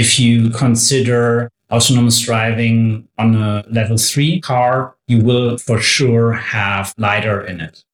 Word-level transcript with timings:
If 0.00 0.18
you 0.18 0.48
consider 0.48 1.50
autonomous 1.70 2.18
driving 2.20 3.06
on 3.18 3.34
a 3.34 3.62
level 3.70 3.98
three 3.98 4.40
car, 4.40 4.96
you 5.06 5.18
will 5.22 5.58
for 5.58 5.78
sure 5.78 6.32
have 6.32 6.94
LiDAR 6.96 7.42
in 7.42 7.60
it. 7.60 7.84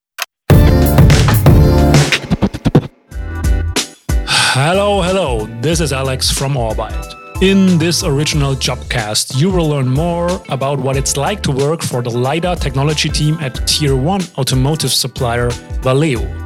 Hello, 4.55 5.03
hello. 5.03 5.47
This 5.61 5.81
is 5.81 5.93
Alex 5.93 6.31
from 6.31 6.55
Orbite. 6.55 7.43
In 7.43 7.77
this 7.77 8.04
original 8.04 8.54
Jobcast, 8.54 9.37
you 9.37 9.51
will 9.51 9.69
learn 9.69 9.88
more 9.88 10.41
about 10.49 10.79
what 10.79 10.97
it's 10.97 11.17
like 11.17 11.43
to 11.43 11.51
work 11.51 11.83
for 11.83 12.03
the 12.03 12.11
LiDAR 12.11 12.54
technology 12.54 13.09
team 13.09 13.37
at 13.41 13.67
Tier 13.67 13.97
1 13.97 14.21
automotive 14.38 14.93
supplier 14.93 15.49
Valeo. 15.83 16.45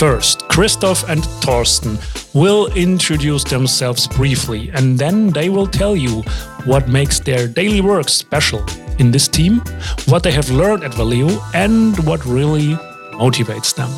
First, 0.00 0.48
Christoph 0.48 1.06
and 1.10 1.22
Thorsten 1.42 1.98
will 2.32 2.72
introduce 2.72 3.44
themselves 3.44 4.08
briefly 4.08 4.70
and 4.72 4.98
then 4.98 5.28
they 5.28 5.50
will 5.50 5.66
tell 5.66 5.94
you 5.94 6.22
what 6.64 6.88
makes 6.88 7.20
their 7.20 7.46
daily 7.46 7.82
work 7.82 8.08
special 8.08 8.64
in 8.98 9.10
this 9.10 9.28
team, 9.28 9.60
what 10.06 10.22
they 10.22 10.32
have 10.32 10.48
learned 10.48 10.84
at 10.84 10.92
Valeo, 10.92 11.38
and 11.52 11.98
what 12.06 12.24
really 12.24 12.76
motivates 13.12 13.74
them. 13.74 13.90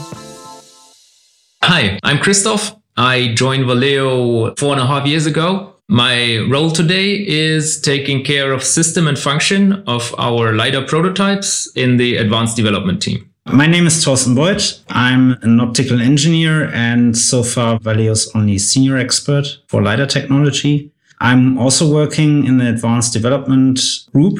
Hi, 1.63 2.01
I'm 2.03 2.19
Christoph. 2.19 2.75
I 2.97 3.33
joined 3.37 3.67
Valeo 3.67 4.59
four 4.59 4.73
and 4.73 4.81
a 4.81 4.87
half 4.87 5.07
years 5.07 5.27
ago. 5.27 5.77
My 5.89 6.39
role 6.51 6.73
today 6.73 7.15
is 7.15 7.81
taking 7.81 8.25
care 8.25 8.51
of 8.53 8.65
system 8.65 9.07
and 9.07 9.17
function 9.17 9.85
of 9.87 10.13
our 10.19 10.53
LiDAR 10.53 10.85
prototypes 10.85 11.71
in 11.77 11.97
the 11.97 12.17
advanced 12.17 12.57
development 12.57 13.01
team. 13.01 13.32
My 13.47 13.67
name 13.67 13.89
is 13.89 14.05
Thorsten 14.05 14.37
Beuth. 14.37 14.85
I'm 14.89 15.33
an 15.43 15.59
optical 15.59 16.01
engineer 16.01 16.71
and 16.73 17.19
so 17.19 17.43
far 17.43 17.79
Valeo's 17.81 18.31
only 18.37 18.57
senior 18.59 18.97
expert 18.97 19.59
for 19.67 19.83
LiDAR 19.83 20.07
technology. 20.07 20.93
I'm 21.19 21.59
also 21.59 21.93
working 21.93 22.47
in 22.47 22.59
the 22.59 22.69
advanced 22.69 23.13
development 23.13 23.81
group. 24.13 24.39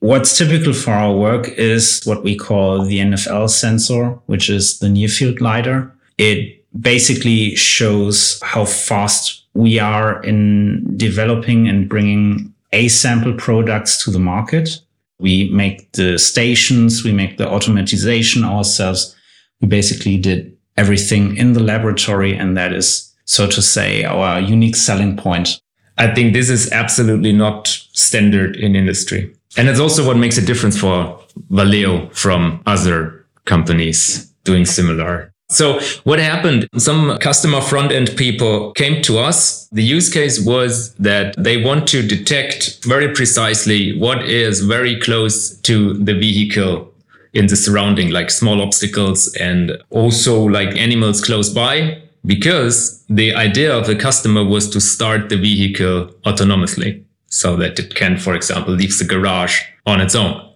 What's 0.00 0.36
typical 0.36 0.72
for 0.72 0.92
our 0.92 1.14
work 1.14 1.48
is 1.48 2.02
what 2.04 2.24
we 2.24 2.36
call 2.36 2.84
the 2.84 3.00
NFL 3.00 3.50
sensor, 3.50 4.18
which 4.26 4.48
is 4.48 4.78
the 4.78 4.88
near 4.88 5.08
field 5.08 5.42
LiDAR. 5.42 5.94
It 6.16 6.64
basically 6.80 7.54
shows 7.54 8.40
how 8.42 8.64
fast 8.64 9.44
we 9.52 9.78
are 9.78 10.22
in 10.22 10.96
developing 10.96 11.68
and 11.68 11.88
bringing 11.88 12.54
A 12.72 12.88
sample 12.88 13.34
products 13.34 14.02
to 14.04 14.10
the 14.10 14.18
market. 14.18 14.80
We 15.18 15.50
make 15.50 15.92
the 15.92 16.18
stations, 16.18 17.04
we 17.04 17.12
make 17.12 17.38
the 17.38 17.46
automatization 17.46 18.44
ourselves. 18.44 19.16
We 19.60 19.68
basically 19.68 20.18
did 20.18 20.56
everything 20.76 21.36
in 21.36 21.54
the 21.54 21.62
laboratory, 21.62 22.36
and 22.36 22.56
that 22.56 22.72
is, 22.72 23.12
so 23.24 23.48
to 23.48 23.60
say, 23.60 24.04
our 24.04 24.40
unique 24.40 24.76
selling 24.76 25.16
point. 25.16 25.60
I 25.96 26.14
think 26.14 26.32
this 26.32 26.48
is 26.48 26.70
absolutely 26.70 27.32
not 27.32 27.66
standard 27.66 28.56
in 28.56 28.76
industry. 28.76 29.34
And 29.56 29.68
it's 29.68 29.80
also 29.80 30.06
what 30.06 30.16
makes 30.16 30.38
a 30.38 30.44
difference 30.44 30.78
for 30.78 31.18
Valeo 31.50 32.14
from 32.14 32.62
other 32.66 33.26
companies 33.44 34.32
doing 34.44 34.64
similar 34.64 35.32
so 35.50 35.80
what 36.04 36.18
happened? 36.18 36.68
Some 36.76 37.16
customer 37.18 37.60
front 37.60 37.90
end 37.90 38.14
people 38.16 38.72
came 38.72 39.00
to 39.02 39.18
us. 39.18 39.66
The 39.68 39.82
use 39.82 40.12
case 40.12 40.44
was 40.44 40.94
that 40.94 41.34
they 41.38 41.62
want 41.62 41.88
to 41.88 42.06
detect 42.06 42.84
very 42.84 43.14
precisely 43.14 43.98
what 43.98 44.28
is 44.28 44.60
very 44.60 45.00
close 45.00 45.56
to 45.62 45.94
the 45.94 46.14
vehicle 46.14 46.92
in 47.32 47.46
the 47.46 47.56
surrounding, 47.56 48.10
like 48.10 48.30
small 48.30 48.60
obstacles 48.60 49.34
and 49.36 49.72
also 49.90 50.42
like 50.42 50.76
animals 50.76 51.24
close 51.24 51.48
by. 51.48 52.02
Because 52.26 53.02
the 53.08 53.34
idea 53.34 53.74
of 53.74 53.86
the 53.86 53.96
customer 53.96 54.44
was 54.44 54.68
to 54.70 54.80
start 54.80 55.30
the 55.30 55.36
vehicle 55.38 56.10
autonomously 56.26 57.04
so 57.28 57.56
that 57.56 57.78
it 57.78 57.94
can, 57.94 58.18
for 58.18 58.34
example, 58.34 58.74
leave 58.74 58.98
the 58.98 59.04
garage 59.04 59.62
on 59.86 60.00
its 60.00 60.14
own. 60.14 60.47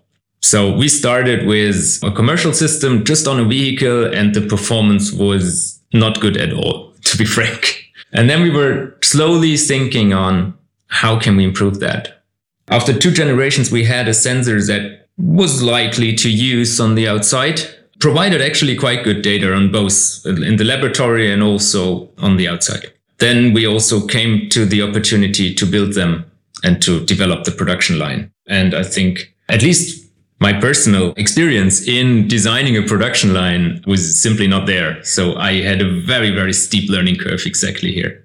So 0.43 0.75
we 0.75 0.89
started 0.89 1.47
with 1.47 2.01
a 2.03 2.11
commercial 2.11 2.53
system 2.53 3.05
just 3.05 3.27
on 3.27 3.41
a 3.41 3.45
vehicle 3.45 4.13
and 4.13 4.35
the 4.35 4.41
performance 4.41 5.13
was 5.13 5.81
not 5.95 6.21
good 6.21 6.37
at 6.37 6.53
all, 6.53 6.93
to 7.05 7.17
be 7.17 7.25
frank. 7.25 7.85
And 8.13 8.29
then 8.29 8.43
we 8.43 8.51
were 8.51 8.95
slowly 9.03 9.57
thinking 9.57 10.13
on 10.13 10.55
how 10.89 11.19
can 11.19 11.37
we 11.37 11.45
improve 11.45 11.81
that? 11.81 12.23
After 12.69 12.93
two 12.93 13.11
generations, 13.11 13.71
we 13.71 13.85
had 13.85 14.09
a 14.09 14.15
sensor 14.15 14.61
that 14.63 15.09
was 15.17 15.63
likely 15.63 16.15
to 16.17 16.31
use 16.31 16.79
on 16.81 16.95
the 16.95 17.09
outside, 17.09 17.61
provided 18.01 18.43
actually 18.43 18.77
quite 18.77 19.05
good 19.05 19.23
data 19.23 19.55
on 19.55 19.71
both 19.71 20.23
in 20.27 20.57
the 20.57 20.65
laboratory 20.65 21.33
and 21.33 21.43
also 21.43 22.11
on 22.19 22.37
the 22.37 22.49
outside. 22.49 22.93
Then 23.19 23.55
we 23.55 23.67
also 23.67 24.07
came 24.07 24.49
to 24.51 24.67
the 24.67 24.83
opportunity 24.83 25.55
to 25.55 25.65
build 25.65 25.95
them 25.95 26.31
and 26.65 26.83
to 26.83 27.05
develop 27.05 27.45
the 27.45 27.53
production 27.53 27.99
line. 27.99 28.33
And 28.49 28.75
I 28.75 28.83
think 28.83 29.33
at 29.49 29.63
least 29.63 30.02
my 30.43 30.53
personal 30.53 31.15
experience 31.17 31.87
in 31.87 32.27
designing 32.27 32.77
a 32.77 32.83
production 32.83 33.33
line 33.33 33.81
was 33.87 34.21
simply 34.21 34.49
not 34.49 34.67
there. 34.67 35.03
So 35.05 35.37
I 35.37 35.63
had 35.63 35.81
a 35.81 36.01
very, 36.01 36.31
very 36.31 36.53
steep 36.53 36.91
learning 36.91 37.19
curve 37.19 37.43
exactly 37.47 37.93
here. 37.93 38.25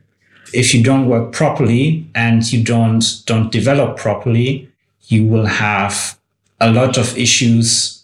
If 0.51 0.73
you 0.73 0.83
don't 0.83 1.07
work 1.07 1.31
properly 1.31 2.09
and 2.15 2.51
you 2.51 2.63
don't 2.63 3.05
don't 3.27 3.51
develop 3.51 3.97
properly, 3.97 4.67
you 5.13 5.27
will 5.27 5.45
have 5.45 6.17
a 6.59 6.71
lot 6.71 6.97
of 6.97 7.15
issues 7.15 8.03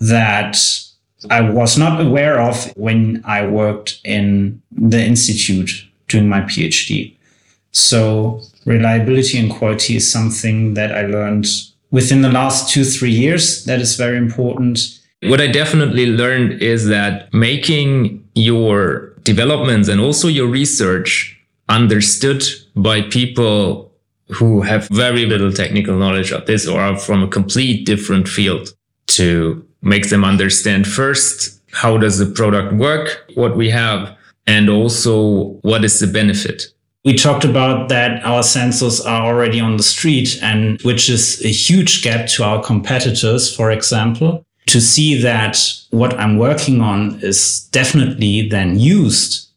that 0.00 0.56
I 1.28 1.40
was 1.40 1.76
not 1.76 2.00
aware 2.00 2.40
of 2.40 2.54
when 2.76 3.22
I 3.24 3.44
worked 3.44 4.00
in 4.04 4.62
the 4.70 5.02
institute 5.04 5.70
doing 6.06 6.28
my 6.28 6.42
PhD. 6.42 7.16
So 7.72 8.40
reliability 8.64 9.36
and 9.36 9.50
quality 9.50 9.96
is 9.96 10.08
something 10.08 10.74
that 10.74 10.94
I 10.94 11.02
learned 11.06 11.46
within 11.90 12.22
the 12.22 12.30
last 12.30 12.72
two, 12.72 12.84
three 12.84 13.10
years. 13.10 13.64
That 13.64 13.80
is 13.80 13.96
very 13.96 14.16
important. 14.16 15.00
What 15.22 15.40
I 15.40 15.46
definitely 15.48 16.06
learned 16.06 16.62
is 16.62 16.86
that 16.86 17.32
making 17.32 18.24
your 18.34 19.14
developments 19.24 19.88
and 19.88 20.00
also 20.00 20.28
your 20.28 20.46
research 20.46 21.38
understood 21.68 22.44
by 22.76 23.02
people 23.02 23.92
who 24.28 24.62
have 24.62 24.88
very 24.88 25.26
little 25.26 25.52
technical 25.52 25.96
knowledge 25.96 26.30
of 26.30 26.46
this 26.46 26.66
or 26.66 26.80
are 26.80 26.98
from 26.98 27.22
a 27.22 27.28
complete 27.28 27.84
different 27.86 28.28
field 28.28 28.68
to 29.06 29.66
make 29.82 30.10
them 30.10 30.24
understand 30.24 30.86
first 30.86 31.60
how 31.72 31.96
does 31.96 32.18
the 32.18 32.26
product 32.26 32.72
work, 32.74 33.30
what 33.34 33.56
we 33.56 33.70
have, 33.70 34.16
and 34.46 34.68
also 34.70 35.58
what 35.62 35.84
is 35.84 36.00
the 36.00 36.06
benefit 36.06 36.62
we 37.04 37.14
talked 37.14 37.44
about 37.44 37.88
that 37.88 38.24
our 38.24 38.42
sensors 38.42 39.04
are 39.04 39.26
already 39.26 39.60
on 39.60 39.76
the 39.76 39.82
street 39.82 40.38
and 40.42 40.80
which 40.82 41.08
is 41.08 41.44
a 41.44 41.48
huge 41.48 42.02
gap 42.02 42.26
to 42.28 42.44
our 42.44 42.62
competitors, 42.62 43.54
for 43.54 43.70
example. 43.70 44.44
To 44.66 44.80
see 44.80 45.20
that 45.22 45.58
what 45.90 46.12
I'm 46.18 46.36
working 46.36 46.82
on 46.82 47.20
is 47.22 47.66
definitely 47.70 48.48
then 48.48 48.78
used 48.78 49.48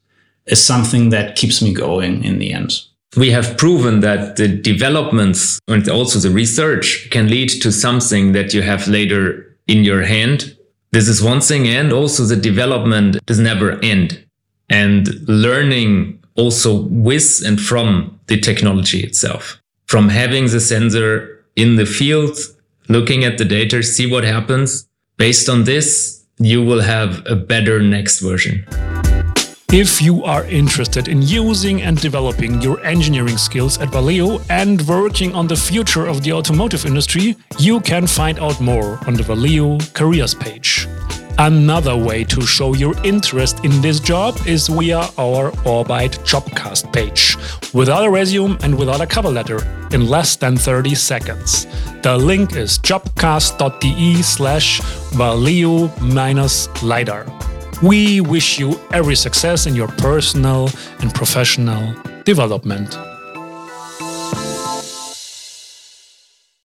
is 0.45 0.63
something 0.63 1.09
that 1.09 1.35
keeps 1.35 1.61
me 1.61 1.73
going 1.73 2.23
in 2.23 2.39
the 2.39 2.53
end. 2.53 2.73
We 3.17 3.31
have 3.31 3.57
proven 3.57 3.99
that 3.99 4.37
the 4.37 4.47
developments 4.47 5.59
and 5.67 5.87
also 5.89 6.19
the 6.19 6.33
research 6.33 7.09
can 7.11 7.27
lead 7.27 7.49
to 7.61 7.71
something 7.71 8.31
that 8.31 8.53
you 8.53 8.61
have 8.61 8.87
later 8.87 9.57
in 9.67 9.83
your 9.83 10.03
hand. 10.03 10.55
This 10.91 11.09
is 11.09 11.21
one 11.21 11.41
thing. 11.41 11.67
And 11.67 11.91
also 11.91 12.23
the 12.23 12.37
development 12.37 13.17
does 13.25 13.39
never 13.39 13.83
end. 13.83 14.25
And 14.69 15.09
learning 15.27 16.20
also 16.35 16.83
with 16.83 17.41
and 17.45 17.59
from 17.59 18.19
the 18.27 18.39
technology 18.39 19.01
itself. 19.03 19.61
From 19.87 20.09
having 20.09 20.47
the 20.47 20.59
sensor 20.59 21.43
in 21.55 21.75
the 21.75 21.85
field, 21.85 22.37
looking 22.87 23.23
at 23.23 23.37
the 23.37 23.45
data, 23.45 23.83
see 23.83 24.09
what 24.09 24.23
happens. 24.23 24.87
Based 25.17 25.49
on 25.49 25.65
this, 25.65 26.25
you 26.39 26.63
will 26.63 26.81
have 26.81 27.21
a 27.25 27.35
better 27.35 27.81
next 27.81 28.19
version. 28.19 28.65
If 29.73 30.01
you 30.01 30.25
are 30.25 30.43
interested 30.45 31.07
in 31.07 31.21
using 31.21 31.81
and 31.81 31.97
developing 32.01 32.61
your 32.61 32.83
engineering 32.85 33.37
skills 33.37 33.79
at 33.79 33.87
Valeo 33.87 34.43
and 34.49 34.81
working 34.81 35.33
on 35.33 35.47
the 35.47 35.55
future 35.55 36.07
of 36.07 36.23
the 36.23 36.33
automotive 36.33 36.85
industry, 36.85 37.37
you 37.57 37.79
can 37.79 38.05
find 38.05 38.37
out 38.39 38.59
more 38.59 38.99
on 39.07 39.13
the 39.13 39.23
Valeo 39.23 39.79
careers 39.93 40.35
page. 40.35 40.89
Another 41.41 41.97
way 41.97 42.23
to 42.25 42.41
show 42.41 42.75
your 42.75 42.93
interest 43.03 43.65
in 43.65 43.81
this 43.81 43.99
job 43.99 44.37
is 44.45 44.67
via 44.67 44.99
our 45.17 45.49
Orbite 45.65 46.19
Jobcast 46.19 46.93
page, 46.93 47.35
without 47.73 48.05
a 48.05 48.11
resume 48.11 48.59
and 48.61 48.77
without 48.77 49.01
a 49.01 49.07
cover 49.07 49.31
letter, 49.31 49.57
in 49.91 50.05
less 50.05 50.35
than 50.35 50.55
30 50.55 50.93
seconds. 50.93 51.65
The 52.03 52.15
link 52.15 52.55
is 52.55 52.77
jobcast.de 52.77 54.21
slash 54.21 54.81
valeo 55.17 55.89
minus 55.99 56.69
LiDAR. 56.83 57.25
We 57.81 58.21
wish 58.21 58.59
you 58.59 58.79
every 58.93 59.15
success 59.15 59.65
in 59.65 59.73
your 59.73 59.87
personal 59.87 60.69
and 60.99 61.11
professional 61.11 61.95
development. 62.23 62.95